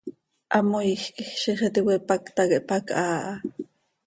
[0.53, 3.33] Hamoiij quij, ziix iti cöipacta quih pac haa ha.